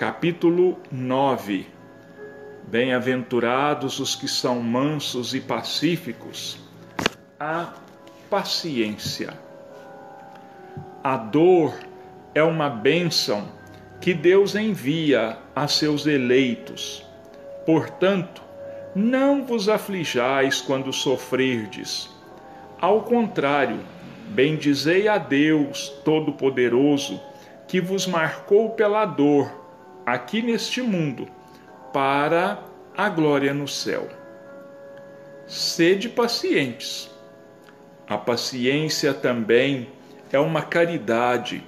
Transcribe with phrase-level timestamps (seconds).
[0.00, 1.66] capítulo 9.
[2.66, 6.58] Bem-aventurados os que são mansos e pacíficos.
[7.38, 7.74] A
[8.30, 9.34] paciência.
[11.04, 11.74] A dor
[12.34, 13.46] é uma bênção
[14.00, 17.06] que Deus envia a seus eleitos.
[17.66, 18.42] Portanto,
[18.96, 22.08] não vos aflijais quando sofrerdes.
[22.80, 23.80] Ao contrário,
[24.28, 27.20] bendizei a Deus Todo-Poderoso,
[27.68, 29.59] que vos marcou pela dor
[30.12, 31.28] aqui neste mundo,
[31.92, 32.62] para
[32.96, 34.08] a glória no céu.
[35.46, 37.10] Sede pacientes.
[38.08, 39.88] A paciência também
[40.32, 41.62] é uma caridade,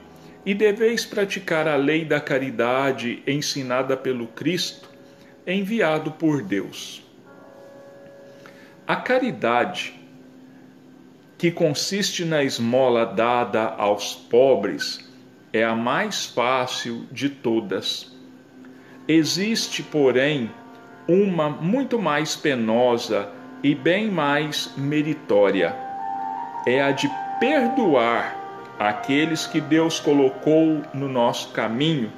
[0.44, 4.90] e deveis praticar a lei da caridade ensinada pelo Cristo,
[5.46, 7.02] enviado por Deus.
[8.86, 9.94] A caridade,
[11.38, 15.08] que consiste na esmola dada aos pobres,
[15.52, 18.11] é a mais fácil de todas.
[19.08, 20.50] Existe, porém,
[21.08, 23.28] uma muito mais penosa
[23.62, 25.74] e bem mais meritória.
[26.66, 28.36] É a de perdoar
[28.78, 32.12] aqueles que Deus colocou no nosso caminho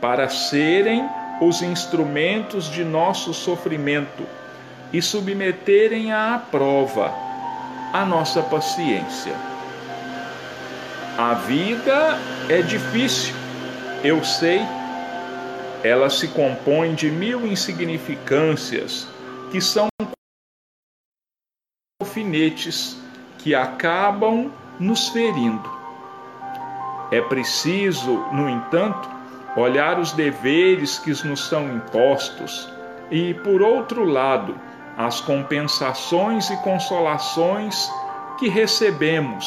[0.00, 1.08] para serem
[1.40, 4.24] os instrumentos de nosso sofrimento
[4.92, 7.12] e submeterem à prova
[7.92, 9.34] a nossa paciência.
[11.18, 13.34] A vida é difícil,
[14.02, 14.62] eu sei.
[15.84, 19.08] Ela se compõe de mil insignificâncias
[19.50, 19.88] que são
[22.00, 22.96] alfinetes
[23.38, 25.70] que acabam nos ferindo.
[27.10, 29.08] É preciso, no entanto,
[29.56, 32.68] olhar os deveres que nos são impostos
[33.10, 34.58] e, por outro lado,
[34.96, 37.90] as compensações e consolações
[38.38, 39.46] que recebemos,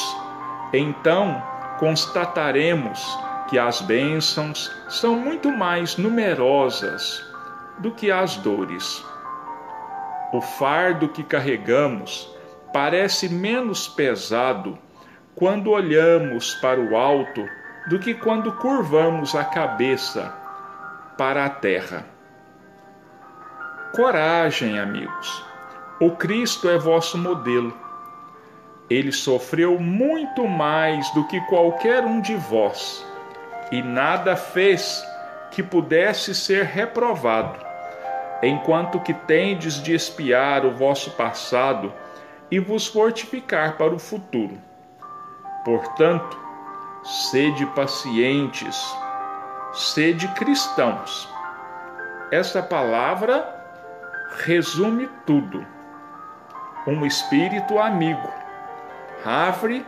[0.73, 1.41] então
[1.79, 7.23] constataremos que as bênçãos são muito mais numerosas
[7.79, 9.05] do que as dores.
[10.33, 12.29] O fardo que carregamos
[12.73, 14.77] parece menos pesado
[15.35, 17.47] quando olhamos para o alto
[17.87, 20.33] do que quando curvamos a cabeça
[21.17, 22.05] para a terra.
[23.95, 25.45] Coragem, amigos.
[25.99, 27.73] O Cristo é vosso modelo.
[28.89, 33.05] Ele sofreu muito mais do que qualquer um de vós
[33.71, 35.03] e nada fez
[35.51, 37.57] que pudesse ser reprovado,
[38.43, 41.93] enquanto que tendes de espiar o vosso passado
[42.51, 44.57] e vos fortificar para o futuro.
[45.63, 46.37] Portanto,
[47.03, 48.77] sede pacientes,
[49.73, 51.29] sede cristãos.
[52.31, 53.55] Essa palavra
[54.43, 55.65] resume tudo.
[56.85, 58.29] Um espírito amigo.
[59.23, 59.85] Havre,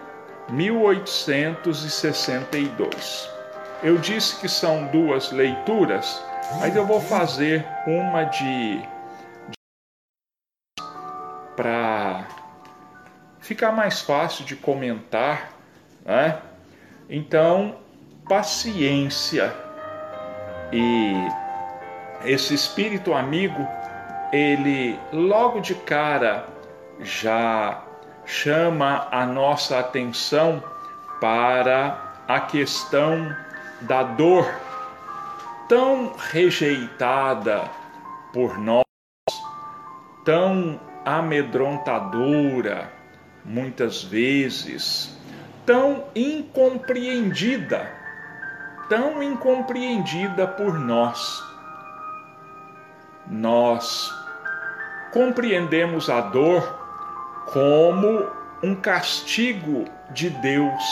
[0.50, 3.37] 1862.
[3.84, 6.24] Eu disse que são duas leituras,
[6.60, 9.58] mas eu vou fazer uma de, de
[11.56, 12.28] para
[13.40, 15.52] ficar mais fácil de comentar,
[16.04, 16.40] né?
[17.08, 17.78] Então,
[18.28, 19.54] paciência
[20.74, 21.14] e
[22.26, 23.66] esse espírito amigo
[24.34, 26.48] ele logo de cara
[27.00, 27.84] já
[28.26, 30.62] chama a nossa atenção
[31.22, 33.34] para a questão
[33.82, 34.46] da dor
[35.68, 37.70] tão rejeitada
[38.34, 38.84] por nós,
[40.24, 42.92] tão amedrontadora,
[43.44, 45.18] muitas vezes,
[45.66, 47.92] tão incompreendida,
[48.90, 51.48] tão incompreendida por nós
[53.30, 54.14] nós
[55.12, 56.64] compreendemos a dor
[57.52, 58.26] como
[58.64, 60.84] um castigo de Deus.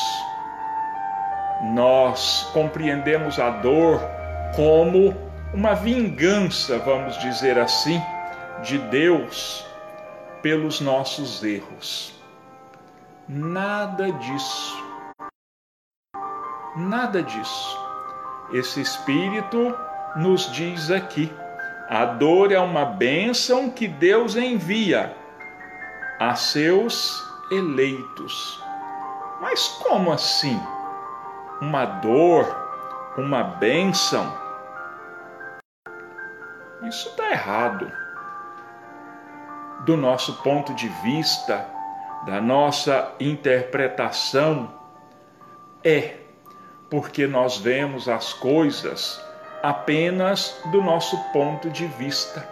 [1.74, 4.02] Nós compreendemos a dor
[4.56, 5.16] como
[5.54, 8.02] uma vingança, vamos dizer assim,
[8.64, 9.66] de Deus
[10.42, 12.14] pelos nossos erros.
[13.28, 14.84] Nada disso.
[16.76, 17.80] Nada disso.
[18.54, 19.76] Esse Espírito
[20.16, 21.32] nos diz aqui
[21.88, 25.16] a dor é uma bênção que Deus envia
[26.20, 28.60] a seus eleitos.
[29.40, 30.60] Mas como assim?
[31.62, 32.46] Uma dor,
[33.18, 34.38] uma bênção?
[36.84, 37.90] Isso está errado.
[39.86, 41.66] Do nosso ponto de vista,
[42.26, 44.70] da nossa interpretação,
[45.82, 46.18] é
[46.90, 49.24] porque nós vemos as coisas
[49.64, 52.46] apenas do nosso ponto de vista.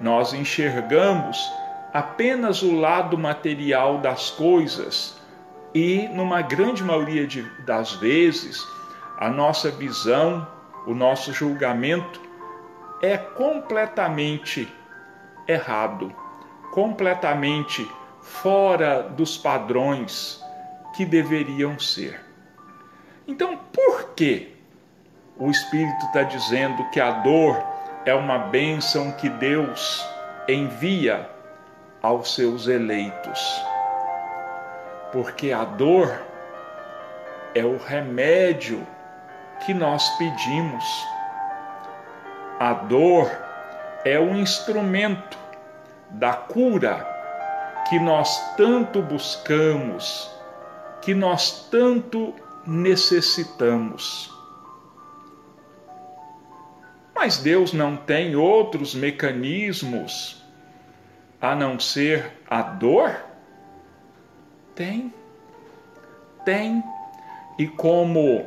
[0.00, 1.52] Nós enxergamos
[1.92, 5.20] apenas o lado material das coisas
[5.76, 8.66] e, numa grande maioria de, das vezes,
[9.18, 10.48] a nossa visão
[10.86, 12.18] o nosso julgamento
[13.02, 14.72] é completamente
[15.46, 16.14] errado,
[16.72, 17.86] completamente
[18.22, 20.42] fora dos padrões
[20.96, 22.24] que deveriam ser.
[23.28, 24.56] Então, por que
[25.36, 27.62] o Espírito está dizendo que a dor
[28.06, 30.02] é uma bênção que Deus
[30.48, 31.28] envia
[32.00, 33.75] aos seus eleitos?
[35.16, 36.14] Porque a dor
[37.54, 38.86] é o remédio
[39.64, 40.84] que nós pedimos.
[42.60, 43.30] A dor
[44.04, 45.38] é o instrumento
[46.10, 47.06] da cura
[47.88, 50.30] que nós tanto buscamos,
[51.00, 52.34] que nós tanto
[52.66, 54.30] necessitamos.
[57.14, 60.44] Mas Deus não tem outros mecanismos
[61.40, 63.25] a não ser a dor?
[64.76, 65.12] Tem.
[66.44, 66.84] Tem.
[67.58, 68.46] E como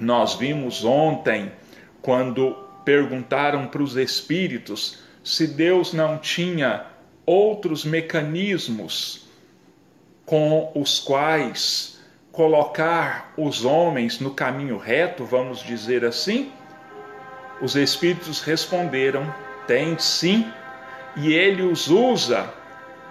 [0.00, 1.52] nós vimos ontem,
[2.00, 6.86] quando perguntaram para os espíritos se Deus não tinha
[7.26, 9.26] outros mecanismos
[10.24, 12.00] com os quais
[12.32, 16.50] colocar os homens no caminho reto, vamos dizer assim?
[17.60, 19.32] Os espíritos responderam:
[19.66, 20.50] tem sim,
[21.16, 22.50] e ele os usa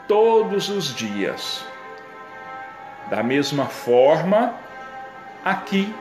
[0.07, 1.72] todos os dias.
[3.13, 4.55] Da mesma forma,
[5.45, 5.93] aqui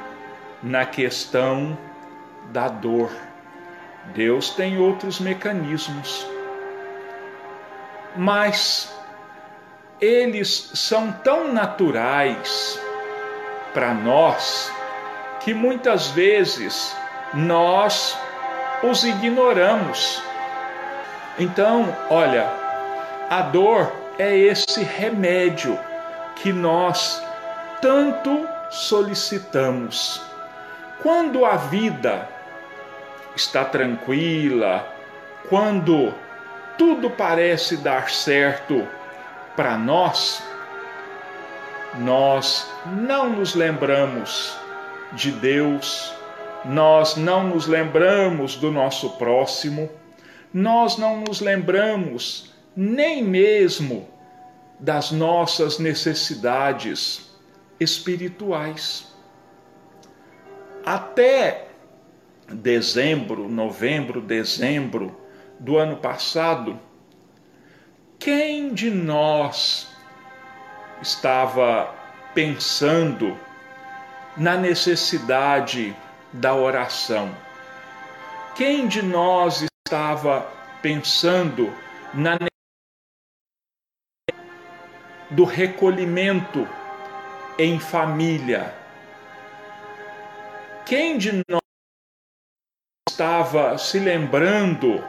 [0.63, 1.77] na questão
[2.51, 3.13] da dor,
[4.15, 6.27] Deus tem outros mecanismos
[8.17, 8.91] mas
[10.01, 12.81] eles são tão naturais
[13.75, 14.73] para nós
[15.41, 16.97] que muitas vezes
[17.35, 18.19] nós
[18.83, 20.23] os ignoramos.
[21.39, 22.49] Então, olha,
[23.29, 25.79] a dor é esse remédio
[26.37, 27.23] que nós
[27.81, 30.23] tanto solicitamos.
[31.03, 32.29] Quando a vida
[33.35, 34.87] está tranquila,
[35.49, 36.15] quando
[36.79, 38.87] tudo parece dar certo
[39.57, 40.43] para nós,
[41.99, 44.57] nós não nos lembramos
[45.13, 46.15] de Deus,
[46.65, 49.91] nós não nos lembramos do nosso próximo,
[50.55, 54.09] nós não nos lembramos nem mesmo
[54.83, 57.31] das nossas necessidades
[57.79, 59.07] espirituais.
[60.85, 61.69] Até
[62.49, 65.17] dezembro, novembro, dezembro
[65.61, 66.81] do ano passado,
[68.19, 69.89] quem de nós
[71.01, 71.95] estava
[72.35, 73.39] pensando
[74.37, 75.97] na necessidade
[76.33, 77.31] da oração?
[78.57, 80.45] Quem de nós estava
[80.83, 81.73] pensando
[82.13, 82.37] na
[85.33, 86.69] do recolhimento
[87.59, 88.75] em família?
[90.85, 91.63] Quem de nós
[93.09, 95.03] estava se lembrando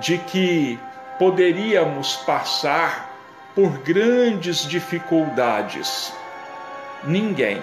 [0.00, 0.78] de que
[1.18, 3.10] poderíamos passar
[3.54, 6.12] por grandes dificuldades?
[7.04, 7.62] Ninguém.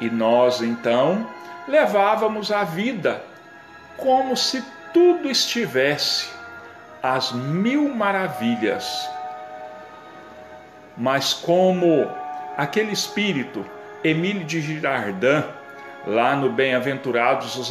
[0.00, 1.26] E nós então
[1.66, 3.22] levávamos a vida
[3.96, 6.30] como se tudo estivesse
[7.02, 9.08] às mil maravilhas.
[10.98, 12.10] Mas como
[12.56, 13.64] aquele espírito,
[14.02, 15.44] Emílio de Girardin,
[16.04, 17.70] lá no Bem-aventurados os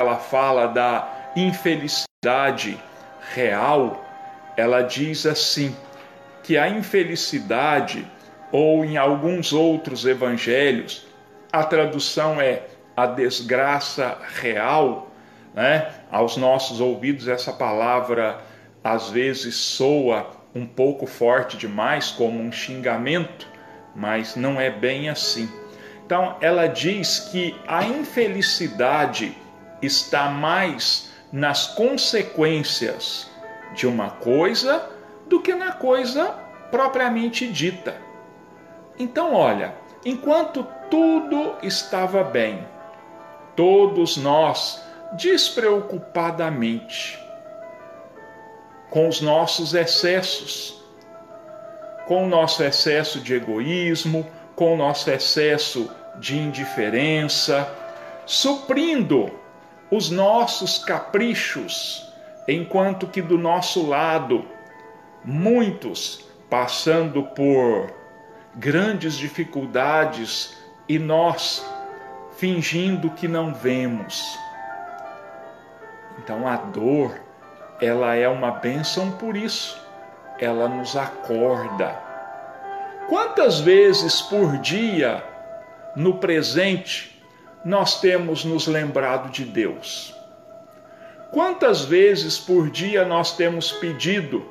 [0.00, 2.78] ela fala da infelicidade
[3.32, 4.04] real,
[4.56, 5.74] ela diz assim:
[6.42, 8.06] que a infelicidade,
[8.50, 11.06] ou em alguns outros evangelhos,
[11.52, 12.64] a tradução é
[12.96, 15.10] a desgraça real,
[15.54, 15.92] né?
[16.10, 18.40] Aos nossos ouvidos, essa palavra
[18.82, 23.46] às vezes soa um pouco forte demais, como um xingamento,
[23.94, 25.48] mas não é bem assim.
[26.04, 29.36] Então, ela diz que a infelicidade
[29.82, 33.28] está mais nas consequências
[33.74, 34.88] de uma coisa
[35.26, 36.34] do que na coisa
[36.70, 37.96] propriamente dita.
[38.98, 42.66] Então, olha, enquanto tudo estava bem,
[43.54, 44.82] todos nós,
[45.12, 47.25] despreocupadamente,
[48.96, 50.82] com os nossos excessos,
[52.06, 57.70] com o nosso excesso de egoísmo, com o nosso excesso de indiferença,
[58.24, 59.30] suprindo
[59.90, 62.10] os nossos caprichos,
[62.48, 64.46] enquanto que do nosso lado,
[65.22, 67.92] muitos passando por
[68.54, 70.56] grandes dificuldades
[70.88, 71.62] e nós
[72.38, 74.24] fingindo que não vemos.
[76.18, 77.25] Então a dor,
[77.80, 79.80] ela é uma bênção por isso.
[80.38, 81.96] Ela nos acorda.
[83.08, 85.22] Quantas vezes por dia,
[85.94, 87.22] no presente,
[87.64, 90.14] nós temos nos lembrado de Deus?
[91.30, 94.44] Quantas vezes por dia nós temos pedido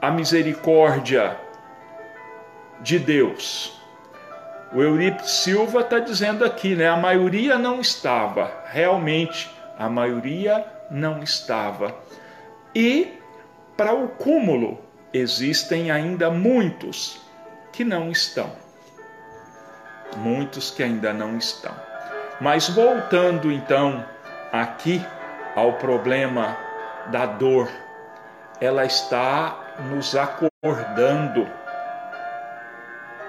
[0.00, 1.36] a misericórdia
[2.80, 3.78] de Deus?
[4.72, 6.88] O Eurípides Silva está dizendo aqui, né?
[6.88, 11.94] A maioria não estava, realmente, a maioria não estava.
[12.74, 13.18] E,
[13.76, 14.78] para o cúmulo,
[15.12, 17.20] existem ainda muitos
[17.72, 18.52] que não estão.
[20.16, 21.74] Muitos que ainda não estão.
[22.40, 24.04] Mas voltando então
[24.52, 25.04] aqui
[25.54, 26.56] ao problema
[27.10, 27.68] da dor,
[28.60, 31.48] ela está nos acordando.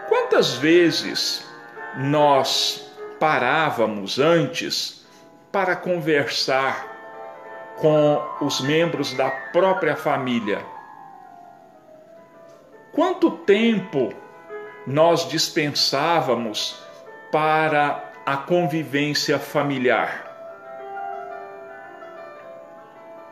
[0.08, 1.46] Quantas vezes
[1.98, 5.06] nós parávamos antes
[5.52, 6.91] para conversar
[7.82, 10.64] com os membros da própria família?
[12.94, 14.14] Quanto tempo
[14.86, 16.80] nós dispensávamos
[17.32, 20.28] para a convivência familiar?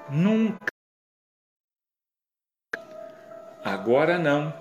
[0.09, 0.65] Nunca.
[3.63, 4.51] Agora não.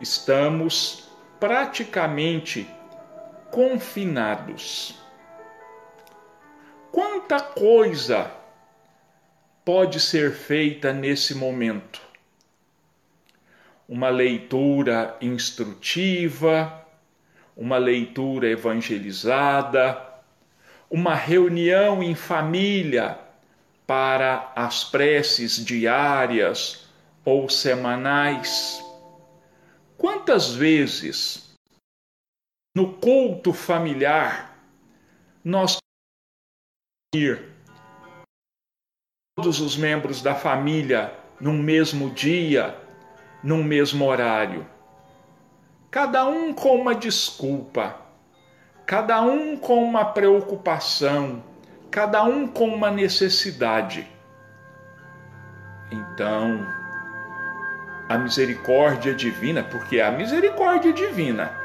[0.00, 2.68] Estamos praticamente
[3.52, 5.00] confinados.
[6.90, 8.37] Quanta coisa
[9.68, 12.00] pode ser feita nesse momento?
[13.86, 16.86] Uma leitura instrutiva,
[17.54, 20.02] uma leitura evangelizada,
[20.88, 23.18] uma reunião em família
[23.86, 26.88] para as preces diárias
[27.22, 28.82] ou semanais.
[29.98, 31.54] Quantas vezes
[32.74, 34.58] no culto familiar
[35.44, 35.76] nós
[37.14, 37.47] ir
[39.38, 42.76] todos os membros da família num mesmo dia,
[43.40, 44.66] num mesmo horário?
[45.92, 47.94] Cada um com uma desculpa,
[48.84, 51.40] cada um com uma preocupação,
[51.88, 54.08] cada um com uma necessidade.
[55.92, 56.66] Então,
[58.08, 61.56] a misericórdia divina, porque a misericórdia divina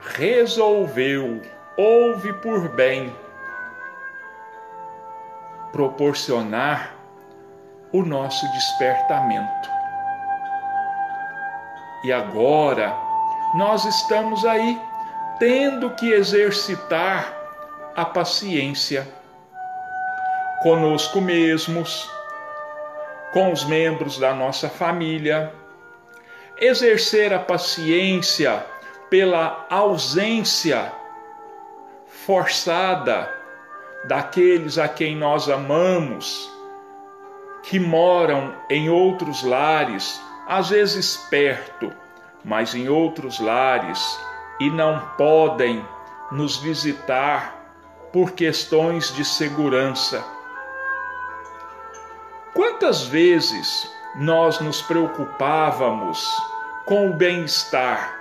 [0.00, 1.40] resolveu,
[1.76, 3.14] houve por bem
[5.76, 6.96] proporcionar
[7.92, 9.68] o nosso despertamento.
[12.02, 12.96] E agora
[13.54, 14.80] nós estamos aí
[15.38, 17.30] tendo que exercitar
[17.94, 19.06] a paciência
[20.62, 22.10] conosco mesmos,
[23.34, 25.52] com os membros da nossa família,
[26.58, 28.64] exercer a paciência
[29.10, 30.90] pela ausência
[32.06, 33.35] forçada
[34.04, 36.50] daqueles a quem nós amamos,
[37.62, 41.92] que moram em outros lares, às vezes perto,
[42.44, 44.18] mas em outros lares
[44.60, 45.84] e não podem
[46.30, 47.56] nos visitar
[48.12, 50.24] por questões de segurança.
[52.54, 56.24] Quantas vezes nós nos preocupávamos
[56.86, 58.16] com o bem-estar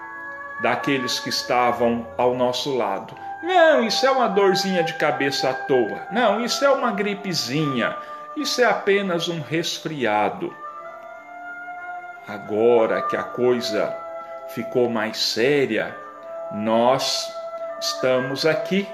[0.61, 3.24] daqueles que estavam ao nosso lado?
[3.45, 6.07] Não, isso é uma dorzinha de cabeça à toa.
[6.11, 7.95] Não, isso é uma gripezinha.
[8.35, 10.51] Isso é apenas um resfriado.
[12.27, 13.95] Agora que a coisa
[14.47, 15.95] ficou mais séria,
[16.53, 17.31] nós
[17.79, 18.87] estamos aqui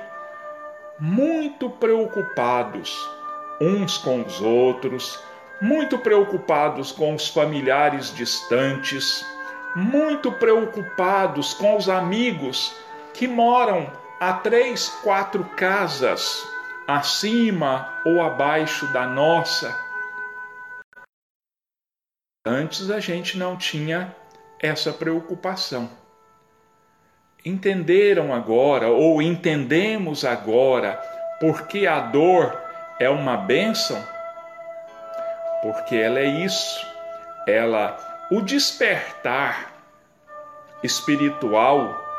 [1.00, 3.10] muito preocupados
[3.62, 5.18] uns com os outros,
[5.62, 9.26] muito preocupados com os familiares distantes,
[9.78, 12.76] muito preocupados com os amigos
[13.14, 16.48] que moram a três, quatro casas
[16.88, 19.78] acima ou abaixo da nossa.
[22.46, 24.16] Antes a gente não tinha
[24.62, 25.90] essa preocupação
[27.44, 31.02] entenderam agora ou entendemos agora
[31.40, 32.60] porque a dor
[33.00, 34.02] é uma bênção?
[35.62, 36.86] Porque ela é isso,
[37.48, 37.98] ela
[38.32, 39.72] o despertar
[40.84, 42.11] espiritual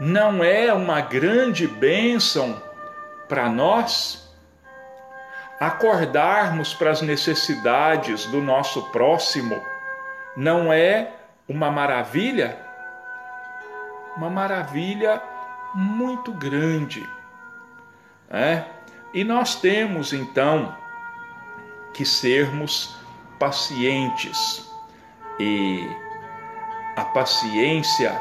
[0.00, 2.60] não é uma grande bênção
[3.28, 4.22] para nós?
[5.60, 9.60] Acordarmos para as necessidades do nosso próximo
[10.36, 11.10] não é
[11.48, 12.64] uma maravilha?
[14.16, 15.20] uma maravilha
[15.74, 17.06] muito grande.
[18.30, 18.64] É?
[19.12, 20.74] E nós temos então
[21.92, 22.96] que sermos
[23.38, 24.68] pacientes.
[25.38, 25.88] E
[26.96, 28.20] a paciência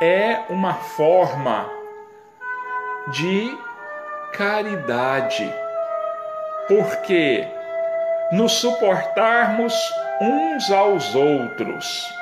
[0.00, 1.68] é uma forma
[3.08, 3.56] de
[4.32, 5.52] caridade,
[6.68, 7.46] porque
[8.30, 9.74] nos suportarmos
[10.20, 12.14] uns aos outros,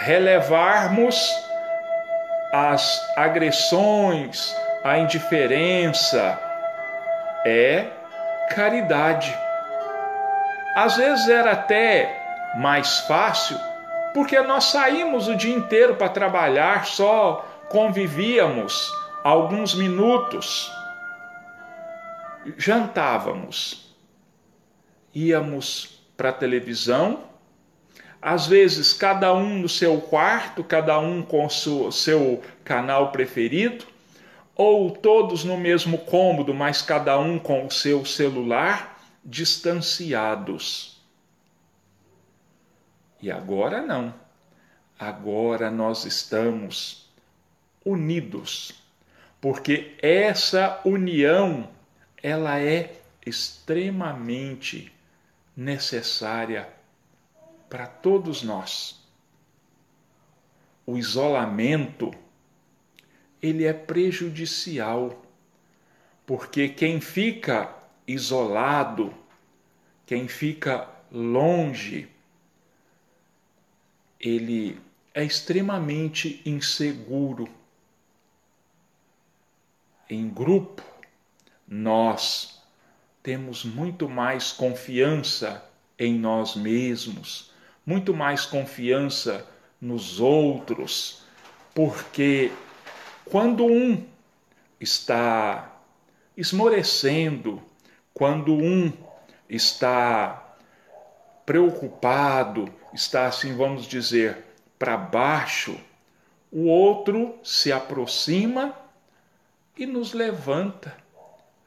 [0.00, 1.32] relevarmos
[2.52, 6.38] as agressões, a indiferença
[7.44, 7.84] é
[8.50, 9.36] caridade.
[10.76, 12.10] Às vezes era até
[12.56, 13.58] mais fácil,
[14.14, 18.88] porque nós saímos o dia inteiro para trabalhar, só convivíamos
[19.24, 20.70] alguns minutos,
[22.56, 23.92] jantávamos,
[25.12, 27.24] íamos para a televisão,
[28.22, 33.84] às vezes cada um no seu quarto, cada um com o seu canal preferido,
[34.54, 40.93] ou todos no mesmo cômodo, mas cada um com o seu celular, distanciados.
[43.24, 44.14] E agora não.
[44.98, 47.08] Agora nós estamos
[47.82, 48.74] unidos,
[49.40, 51.70] porque essa união
[52.22, 54.92] ela é extremamente
[55.56, 56.68] necessária
[57.70, 59.02] para todos nós.
[60.84, 62.10] O isolamento
[63.40, 65.24] ele é prejudicial,
[66.26, 67.74] porque quem fica
[68.06, 69.14] isolado,
[70.04, 72.12] quem fica longe,
[74.24, 74.80] ele
[75.12, 77.46] é extremamente inseguro.
[80.08, 80.82] Em grupo,
[81.68, 82.62] nós
[83.22, 85.62] temos muito mais confiança
[85.98, 87.52] em nós mesmos,
[87.84, 89.46] muito mais confiança
[89.78, 91.22] nos outros,
[91.74, 92.50] porque
[93.26, 94.06] quando um
[94.80, 95.80] está
[96.34, 97.62] esmorecendo,
[98.14, 98.90] quando um
[99.48, 100.56] está
[101.44, 104.44] preocupado, está assim, vamos dizer,
[104.78, 105.78] para baixo,
[106.50, 108.74] o outro se aproxima
[109.76, 110.96] e nos levanta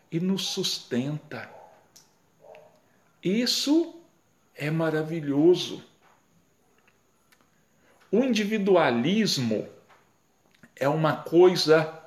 [0.10, 1.50] e nos sustenta.
[3.22, 3.96] Isso
[4.55, 5.84] é maravilhoso.
[8.10, 9.67] O individualismo
[10.75, 12.01] é uma coisa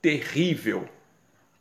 [0.00, 0.88] terrível,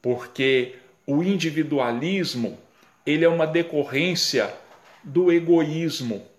[0.02, 2.58] porque o individualismo,
[3.06, 4.56] ele é uma decorrência
[5.04, 6.31] do egoísmo.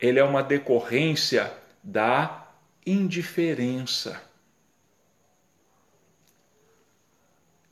[0.00, 2.48] Ele é uma decorrência da
[2.84, 4.22] indiferença.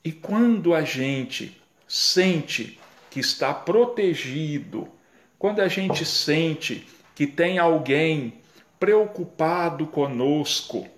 [0.03, 2.79] E quando a gente sente
[3.11, 4.89] que está protegido,
[5.39, 8.41] quando a gente sente que tem alguém
[8.79, 10.89] preocupado conosco,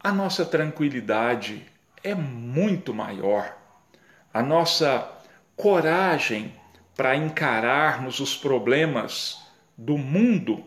[0.00, 1.64] a nossa tranquilidade
[2.02, 3.56] é muito maior.
[4.34, 5.08] A nossa
[5.54, 6.54] coragem
[6.96, 9.42] para encararmos os problemas
[9.76, 10.64] do mundo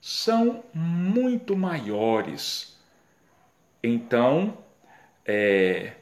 [0.00, 2.76] são muito maiores.
[3.82, 4.58] Então,
[5.24, 5.92] é,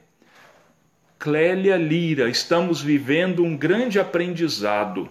[1.19, 5.09] Clélia Lira, estamos vivendo um grande aprendizado.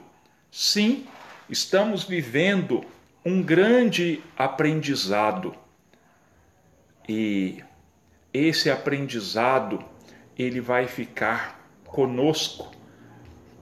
[0.51, 1.05] Sim,
[1.47, 2.83] estamos vivendo
[3.23, 5.55] um grande aprendizado.
[7.07, 7.63] E
[8.33, 9.83] esse aprendizado,
[10.37, 12.78] ele vai ficar conosco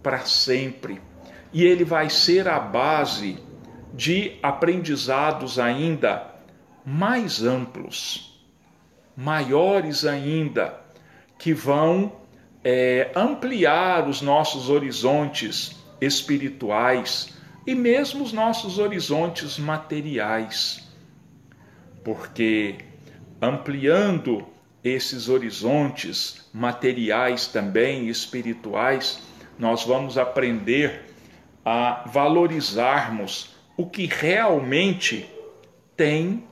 [0.07, 1.01] para sempre.
[1.51, 3.37] E ele vai ser a base
[3.93, 6.33] de aprendizados ainda
[6.85, 8.41] mais amplos,
[9.17, 10.79] maiores ainda,
[11.37, 12.13] que vão
[12.63, 17.33] é, ampliar os nossos horizontes espirituais
[17.65, 20.87] e mesmo os nossos horizontes materiais.
[22.01, 22.77] Porque
[23.41, 24.47] ampliando
[24.81, 29.26] esses horizontes materiais também espirituais,
[29.57, 31.13] nós vamos aprender
[31.65, 35.29] a valorizarmos o que realmente
[35.95, 36.43] tem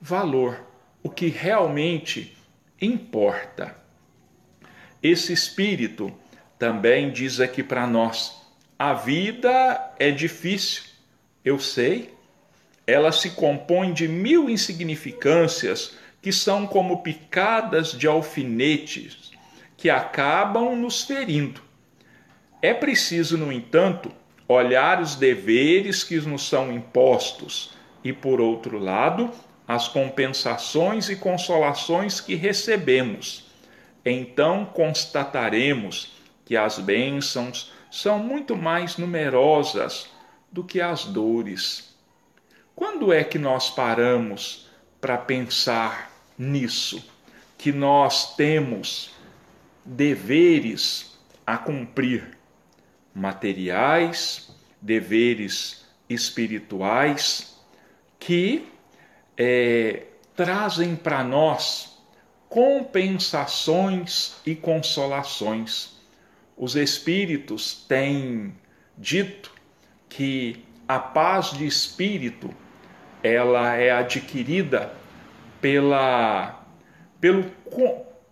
[0.00, 0.60] valor,
[1.02, 2.36] o que realmente
[2.80, 3.76] importa.
[5.02, 6.12] Esse espírito
[6.58, 8.40] também diz aqui para nós:
[8.78, 10.84] a vida é difícil,
[11.44, 12.14] eu sei,
[12.86, 19.32] ela se compõe de mil insignificâncias que são como picadas de alfinetes
[19.76, 21.60] que acabam nos ferindo.
[22.62, 24.10] É preciso, no entanto,
[24.46, 27.72] olhar os deveres que nos são impostos
[28.04, 29.30] e, por outro lado,
[29.66, 33.50] as compensações e consolações que recebemos.
[34.04, 36.12] Então constataremos
[36.44, 40.08] que as bênçãos são muito mais numerosas
[40.50, 41.96] do que as dores.
[42.74, 44.68] Quando é que nós paramos
[45.00, 47.04] para pensar nisso?
[47.56, 49.10] Que nós temos
[49.84, 52.36] deveres a cumprir,
[53.14, 57.58] materiais, deveres espirituais,
[58.18, 58.68] que
[59.36, 61.98] é, trazem para nós
[62.48, 65.96] compensações e consolações.
[66.56, 68.54] Os Espíritos têm
[68.96, 69.52] dito
[70.08, 72.54] que a paz de espírito
[73.22, 74.92] ela é adquirida
[75.60, 76.62] pela
[77.20, 77.44] pelo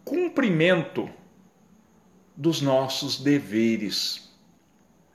[0.05, 1.09] cumprimento
[2.37, 4.30] dos nossos deveres.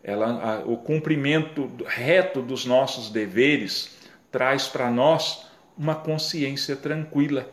[0.08, 3.98] Ela, a, o cumprimento reto dos nossos deveres
[4.32, 7.50] traz para nós uma consciência tranquila.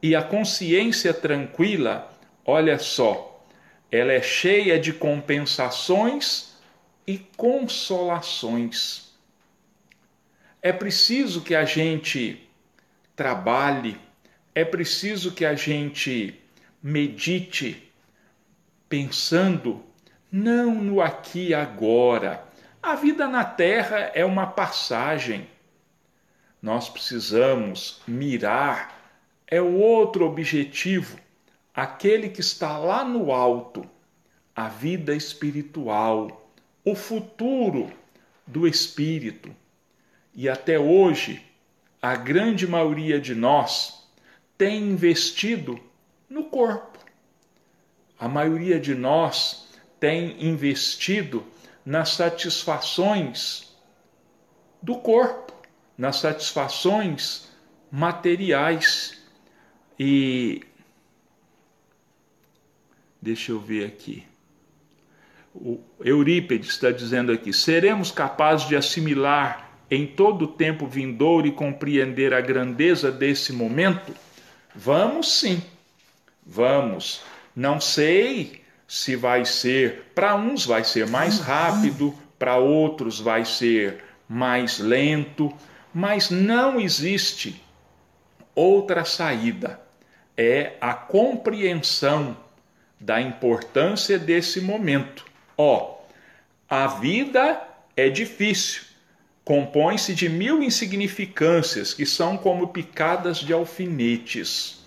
[0.00, 2.08] E a consciência tranquila,
[2.46, 3.44] olha só,
[3.90, 6.54] ela é cheia de compensações
[7.04, 9.12] e consolações.
[10.62, 12.48] É preciso que a gente
[13.16, 13.98] trabalhe,
[14.54, 16.40] é preciso que a gente
[16.80, 17.90] medite
[18.88, 19.89] pensando
[20.30, 22.44] não no aqui e agora.
[22.82, 25.48] A vida na terra é uma passagem.
[26.62, 29.00] Nós precisamos mirar
[29.50, 31.18] é o outro objetivo,
[31.74, 33.84] aquele que está lá no alto,
[34.54, 36.48] a vida espiritual,
[36.84, 37.92] o futuro
[38.46, 39.54] do espírito.
[40.32, 41.44] E até hoje,
[42.00, 44.08] a grande maioria de nós
[44.56, 45.80] tem investido
[46.28, 46.98] no corpo.
[48.18, 49.59] A maioria de nós
[50.00, 51.46] tem investido
[51.84, 53.70] nas satisfações
[54.82, 55.52] do corpo,
[55.96, 57.48] nas satisfações
[57.92, 59.20] materiais.
[59.98, 60.62] E
[63.20, 64.26] deixa eu ver aqui.
[65.54, 71.52] O Eurípides está dizendo aqui: seremos capazes de assimilar em todo o tempo vindouro e
[71.52, 74.14] compreender a grandeza desse momento?
[74.74, 75.62] Vamos sim,
[76.46, 77.22] vamos.
[77.54, 78.59] Não sei
[78.90, 85.54] se vai ser, para uns vai ser mais rápido, para outros vai ser mais lento,
[85.94, 87.62] mas não existe
[88.52, 89.80] outra saída.
[90.36, 92.36] É a compreensão
[92.98, 95.24] da importância desse momento.
[95.56, 96.00] Ó,
[96.68, 97.62] a vida
[97.96, 98.82] é difícil,
[99.44, 104.80] compõe-se de mil insignificâncias que são como picadas de alfinetes.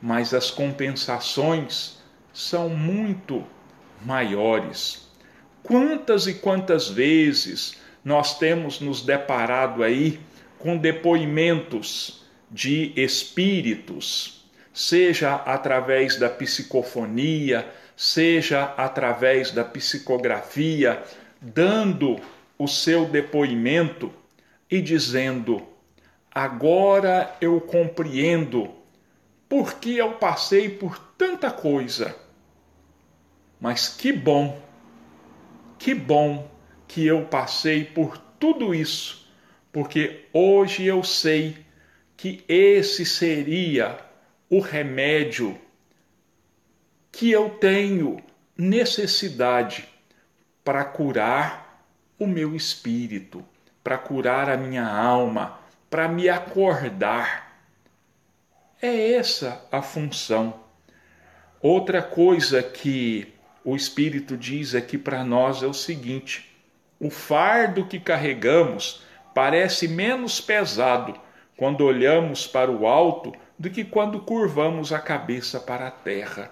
[0.00, 2.03] Mas as compensações
[2.34, 3.44] são muito
[4.04, 5.08] maiores.
[5.62, 10.20] Quantas e quantas vezes nós temos nos deparado aí
[10.58, 17.66] com depoimentos de espíritos, seja através da psicofonia,
[17.96, 21.02] seja através da psicografia,
[21.40, 22.20] dando
[22.58, 24.12] o seu depoimento
[24.70, 25.62] e dizendo:
[26.34, 28.70] Agora eu compreendo
[29.48, 32.23] por que eu passei por tanta coisa.
[33.60, 34.60] Mas que bom,
[35.78, 36.50] que bom
[36.86, 39.28] que eu passei por tudo isso,
[39.72, 41.64] porque hoje eu sei
[42.16, 43.98] que esse seria
[44.48, 45.58] o remédio
[47.10, 48.22] que eu tenho
[48.56, 49.88] necessidade
[50.64, 51.84] para curar
[52.18, 53.44] o meu espírito,
[53.82, 55.58] para curar a minha alma,
[55.90, 57.58] para me acordar.
[58.80, 60.60] É essa a função.
[61.60, 63.33] Outra coisa que
[63.64, 66.48] o Espírito diz aqui para nós é o seguinte:
[67.00, 69.02] o fardo que carregamos
[69.34, 71.14] parece menos pesado
[71.56, 76.50] quando olhamos para o alto do que quando curvamos a cabeça para a terra.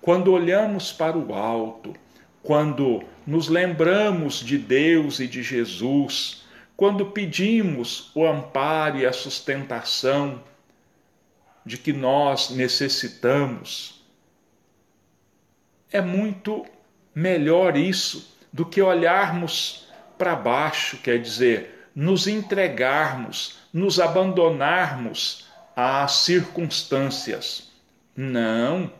[0.00, 1.94] Quando olhamos para o alto,
[2.42, 6.44] quando nos lembramos de Deus e de Jesus,
[6.76, 10.42] quando pedimos o amparo e a sustentação
[11.64, 13.95] de que nós necessitamos.
[15.96, 16.66] É muito
[17.14, 27.72] melhor isso do que olharmos para baixo, quer dizer, nos entregarmos, nos abandonarmos às circunstâncias.
[28.14, 28.92] Não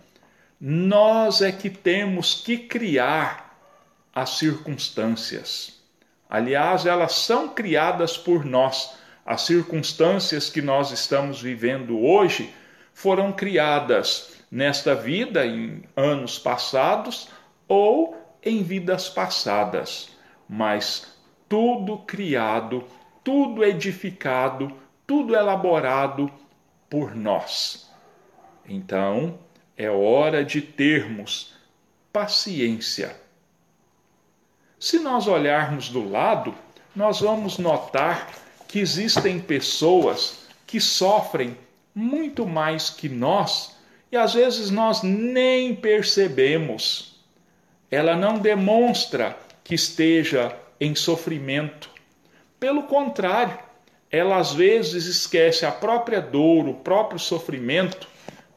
[0.58, 3.60] nós é que temos que criar
[4.14, 5.78] as circunstâncias.
[6.30, 8.94] Aliás, elas são criadas por nós.
[9.26, 12.54] As circunstâncias que nós estamos vivendo hoje
[12.94, 17.28] foram criadas nesta vida, em anos passados
[17.68, 20.10] ou em vidas passadas.
[20.48, 21.16] Mas
[21.48, 22.84] tudo criado,
[23.22, 24.72] tudo edificado,
[25.06, 26.30] tudo elaborado
[26.88, 27.90] por nós.
[28.68, 29.38] Então,
[29.76, 31.54] é hora de termos
[32.12, 33.14] paciência.
[34.78, 36.54] Se nós olharmos do lado,
[36.94, 38.32] nós vamos notar
[38.66, 41.56] que existem pessoas que sofrem
[41.94, 43.75] muito mais que nós
[44.10, 47.16] e às vezes nós nem percebemos.
[47.90, 51.90] Ela não demonstra que esteja em sofrimento.
[52.58, 53.58] Pelo contrário,
[54.10, 58.08] ela às vezes esquece a própria dor, o próprio sofrimento,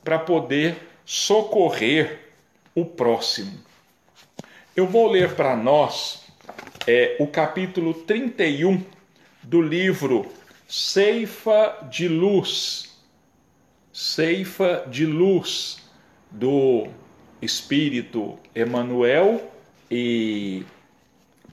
[0.04, 2.20] para poder socorrer
[2.76, 3.60] o próximo.
[4.76, 6.24] Eu vou ler para nós
[6.88, 8.84] é, o capítulo 31
[9.44, 10.32] do livro
[10.68, 12.89] Ceifa de Luz.
[14.00, 15.78] Ceifa de luz
[16.32, 16.88] do
[17.42, 19.52] Espírito Emmanuel
[19.92, 20.64] e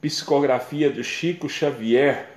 [0.01, 2.31] psicografia de Chico Xavier.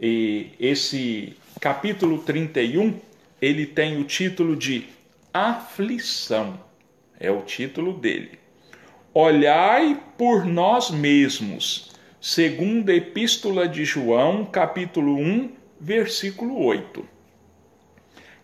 [0.00, 2.98] E esse capítulo 31,
[3.38, 4.88] ele tem o título de
[5.30, 6.58] Aflição.
[7.18, 8.38] É o título dele.
[9.12, 17.19] Olhai por nós mesmos, segundo a Epístola de João, capítulo 1, versículo 8.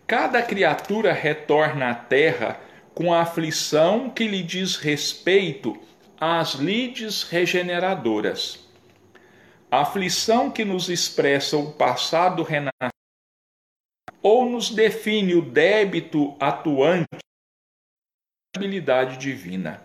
[0.07, 2.61] Cada criatura retorna à terra
[2.95, 5.77] com a aflição que lhe diz respeito
[6.17, 8.65] às lides regeneradoras.
[9.69, 12.93] A aflição que nos expressa o passado renascido
[14.23, 17.17] ou nos define o débito atuante da
[18.55, 19.83] habilidade divina.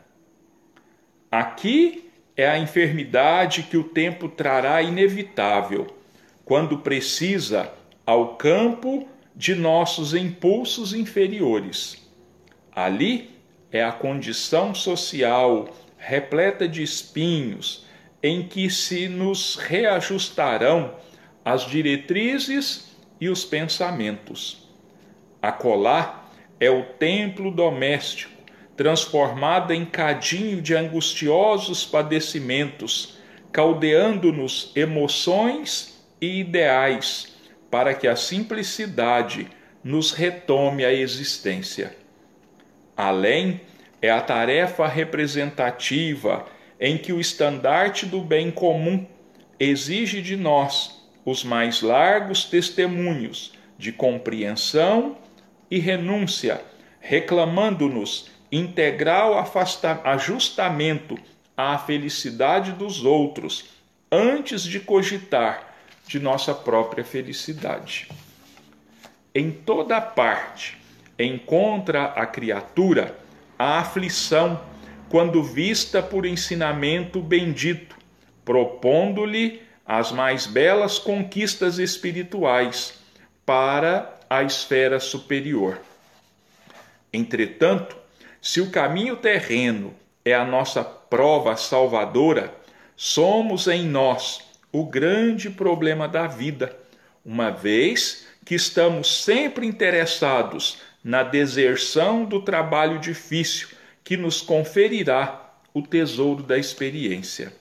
[1.29, 5.97] Aqui é a enfermidade que o tempo trará inevitável,
[6.45, 7.73] quando precisa
[8.07, 12.03] ao campo de nossos impulsos inferiores
[12.75, 13.31] Ali
[13.71, 15.69] é a condição social
[15.99, 17.85] repleta de espinhos
[18.23, 20.95] em que se nos reajustarão
[21.45, 24.69] as diretrizes e os pensamentos.
[25.41, 28.33] Acolá é o templo doméstico,
[28.75, 33.19] transformado em cadinho de angustiosos padecimentos,
[33.53, 37.32] caldeando-nos emoções e ideais,
[37.73, 39.49] para que a simplicidade
[39.83, 41.97] nos retome a existência.
[42.95, 43.63] Além
[44.03, 46.45] é a tarefa representativa
[46.79, 49.07] em que o estandarte do bem comum
[49.59, 55.17] exige de nós os mais largos testemunhos de compreensão
[55.71, 56.63] e renúncia,
[57.01, 59.43] reclamando-nos integral
[60.05, 61.17] ajustamento
[61.57, 63.65] à felicidade dos outros,
[64.11, 65.72] antes de cogitar
[66.13, 68.07] de nossa própria felicidade.
[69.35, 70.77] Em toda parte,
[71.19, 73.17] encontra a criatura
[73.59, 74.61] a aflição
[75.09, 77.97] quando vista por ensinamento bendito,
[78.45, 83.01] propondo-lhe as mais belas conquistas espirituais
[83.47, 85.81] para a esfera superior.
[87.11, 87.97] Entretanto,
[88.39, 92.55] se o caminho terreno é a nossa prova salvadora,
[92.95, 96.75] somos em nós o grande problema da vida,
[97.25, 103.69] uma vez que estamos sempre interessados na deserção do trabalho difícil
[104.03, 107.53] que nos conferirá o tesouro da experiência.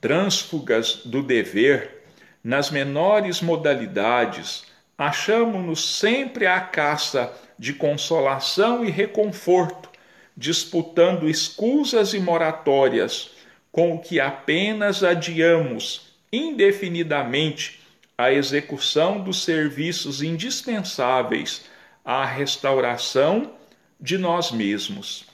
[0.00, 2.04] Trânsfugas do dever,
[2.42, 4.64] nas menores modalidades,
[4.96, 9.88] achamos-nos sempre à caça de consolação e reconforto,
[10.36, 13.30] disputando escusas e moratórias,
[13.76, 17.78] com o que apenas adiamos indefinidamente
[18.16, 21.66] a execução dos serviços indispensáveis
[22.02, 23.52] à restauração
[24.00, 25.26] de nós mesmos.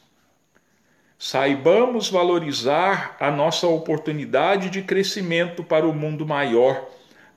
[1.16, 6.88] Saibamos valorizar a nossa oportunidade de crescimento para o mundo maior,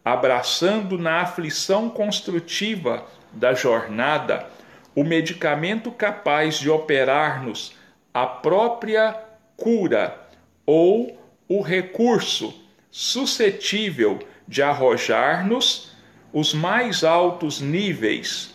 [0.03, 4.49] abraçando na aflição construtiva da jornada
[4.95, 7.75] o medicamento capaz de operar-nos
[8.11, 9.15] a própria
[9.55, 10.24] cura
[10.65, 12.53] ou o recurso
[12.91, 15.91] suscetível de arrojar-nos
[16.31, 18.53] os mais altos níveis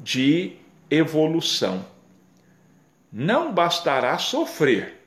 [0.00, 0.52] de
[0.90, 1.84] evolução.
[3.12, 5.00] Não bastará sofrer,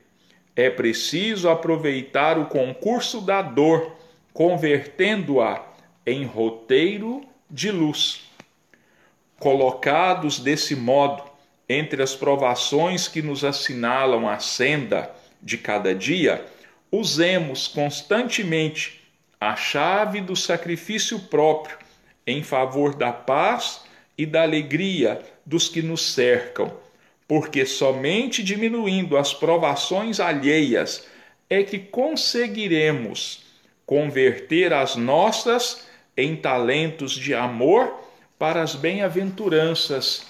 [0.56, 3.96] é preciso aproveitar o concurso da dor,
[4.32, 5.64] convertendo-a
[6.06, 8.22] em roteiro de luz.
[9.38, 11.22] Colocados desse modo
[11.68, 16.44] entre as provações que nos assinalam a senda de cada dia,
[16.90, 19.00] usemos constantemente
[19.40, 21.78] a chave do sacrifício próprio
[22.26, 23.82] em favor da paz
[24.16, 26.72] e da alegria dos que nos cercam,
[27.26, 31.06] porque somente diminuindo as provações alheias
[31.48, 33.44] é que conseguiremos
[33.86, 38.06] converter as nossas em talentos de amor
[38.38, 40.26] para as bem-aventuranças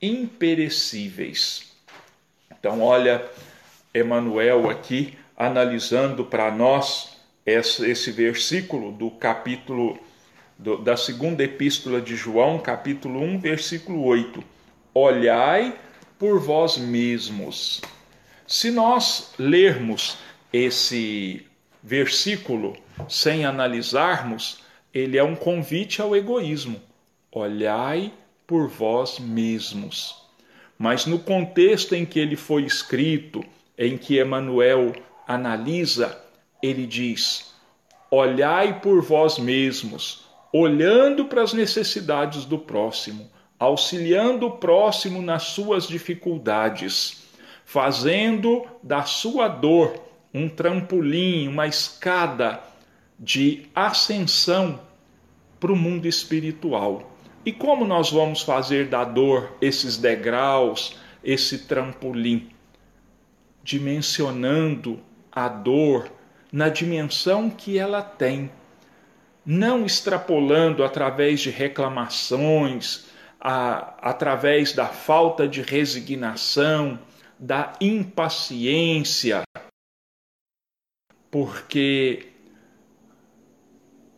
[0.00, 1.71] imperecíveis.
[2.62, 3.28] Então, olha,
[3.92, 9.98] Emmanuel aqui analisando para nós esse, esse versículo do capítulo
[10.56, 14.44] do, da segunda epístola de João, capítulo 1, versículo 8.
[14.94, 15.76] Olhai
[16.16, 17.80] por vós mesmos.
[18.46, 20.18] Se nós lermos
[20.52, 21.44] esse
[21.82, 22.76] versículo
[23.08, 24.62] sem analisarmos,
[24.94, 26.80] ele é um convite ao egoísmo.
[27.32, 28.12] Olhai
[28.46, 30.21] por vós mesmos.
[30.78, 33.44] Mas no contexto em que ele foi escrito,
[33.76, 34.92] em que Emmanuel
[35.26, 36.20] analisa,
[36.62, 37.54] ele diz:
[38.10, 45.86] Olhai por vós mesmos, olhando para as necessidades do próximo, auxiliando o próximo nas suas
[45.86, 47.22] dificuldades,
[47.64, 50.00] fazendo da sua dor
[50.34, 52.60] um trampolim, uma escada
[53.18, 54.80] de ascensão
[55.60, 57.11] para o mundo espiritual.
[57.44, 62.50] E como nós vamos fazer da dor esses degraus, esse trampolim?
[63.62, 65.00] Dimensionando
[65.30, 66.10] a dor
[66.52, 68.50] na dimensão que ela tem,
[69.44, 73.06] não extrapolando através de reclamações,
[73.40, 76.98] a, através da falta de resignação,
[77.38, 79.42] da impaciência,
[81.28, 82.31] porque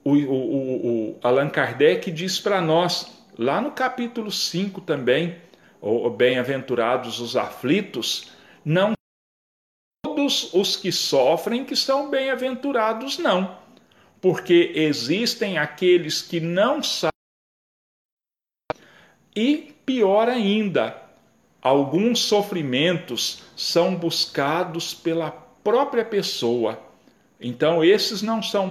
[0.05, 5.37] o, o, o Allan Kardec diz para nós, lá no capítulo 5 também,
[6.17, 8.31] bem-aventurados os aflitos,
[8.65, 8.93] não
[10.03, 13.59] todos os que sofrem que são bem-aventurados, não.
[14.21, 17.11] Porque existem aqueles que não sabem.
[19.37, 20.97] E pior ainda,
[21.61, 26.81] alguns sofrimentos são buscados pela própria pessoa.
[27.41, 28.71] Então, esses não são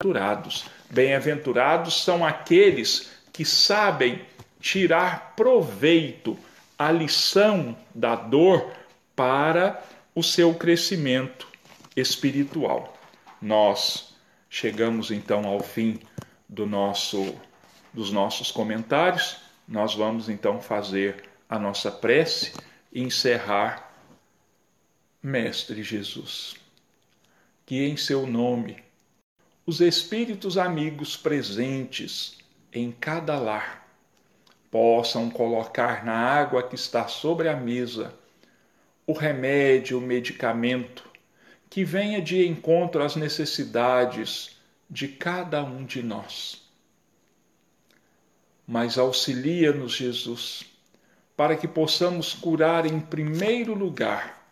[0.00, 0.64] bem-aventurados.
[0.90, 4.24] Bem-aventurados são aqueles que sabem
[4.60, 6.38] tirar proveito,
[6.78, 8.72] a lição da dor
[9.16, 9.82] para
[10.14, 11.48] o seu crescimento
[11.96, 12.96] espiritual.
[13.42, 14.14] Nós
[14.48, 15.98] chegamos então ao fim
[16.48, 17.34] do nosso
[17.92, 19.38] dos nossos comentários.
[19.66, 22.52] Nós vamos então fazer a nossa prece
[22.92, 23.92] e encerrar
[25.20, 26.54] Mestre Jesus.
[27.66, 28.87] Que em seu nome
[29.68, 32.38] os espíritos amigos presentes
[32.72, 33.86] em cada lar
[34.70, 38.14] possam colocar na água que está sobre a mesa
[39.06, 41.06] o remédio, o medicamento
[41.68, 44.56] que venha de encontro às necessidades
[44.88, 46.62] de cada um de nós.
[48.66, 50.64] Mas auxilia-nos, Jesus,
[51.36, 54.50] para que possamos curar em primeiro lugar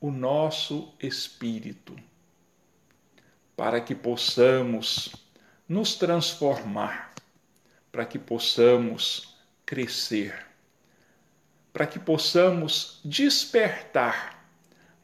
[0.00, 1.96] o nosso espírito,
[3.56, 5.14] para que possamos
[5.68, 7.12] nos transformar,
[7.90, 10.46] para que possamos crescer
[11.76, 14.48] para que possamos despertar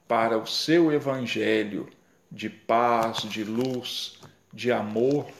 [0.08, 1.86] para o seu evangelho
[2.30, 4.18] de paz, de luz,
[4.50, 5.30] de amor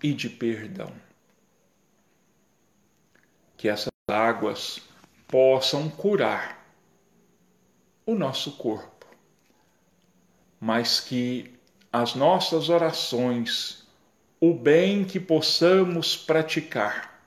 [0.00, 0.92] e de perdão.
[3.56, 4.80] Que essas águas
[5.26, 6.64] possam curar
[8.06, 9.08] o nosso corpo,
[10.60, 11.53] mas que
[11.94, 13.86] as nossas orações,
[14.40, 17.22] o bem que possamos praticar,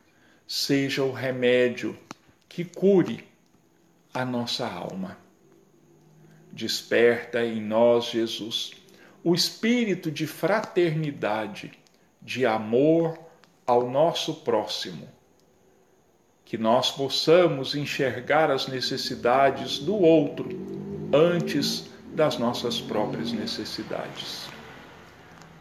[0.45, 1.97] seja o remédio
[2.49, 3.25] que cure
[4.13, 5.17] a nossa alma.
[6.51, 8.71] Desperta em nós, Jesus,
[9.23, 11.71] o espírito de fraternidade,
[12.21, 13.17] de amor
[13.65, 15.07] ao nosso próximo.
[16.43, 20.49] Que nós possamos enxergar as necessidades do outro
[21.13, 24.56] antes das nossas próprias necessidades.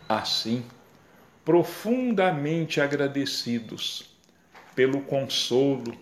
[0.09, 0.64] Assim,
[1.45, 4.16] profundamente agradecidos
[4.75, 5.97] pelo consolo,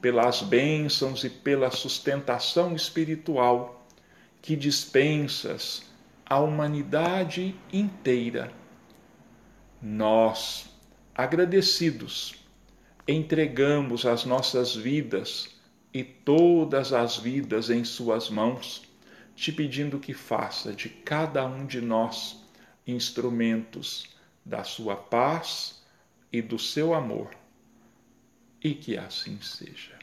[0.00, 3.86] pelas bênçãos e pela sustentação espiritual
[4.40, 5.82] que dispensas
[6.24, 8.52] à humanidade inteira.
[9.82, 10.70] Nós,
[11.14, 12.34] agradecidos,
[13.06, 15.48] entregamos as nossas vidas
[15.92, 18.82] e todas as vidas em Suas mãos,
[19.34, 22.45] te pedindo que faça de cada um de nós
[22.86, 25.82] instrumentos da Sua paz
[26.32, 27.30] e do seu amor,
[28.62, 29.95] e que assim seja.